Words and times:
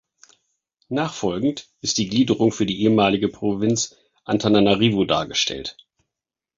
Nachfolgend 0.89 1.69
ist 1.81 1.99
die 1.99 2.09
Gliederung 2.09 2.51
für 2.51 2.65
die 2.65 2.81
ehemalige 2.81 3.27
Provinz 3.29 3.97
Antananarivo 4.25 5.05
dargestellt. 5.05 5.77